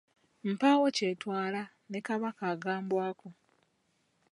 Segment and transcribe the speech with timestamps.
[0.51, 3.27] Mpaawo kyetwala, ne Kabaka agambwako.